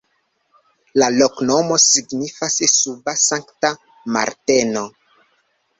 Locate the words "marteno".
4.17-4.89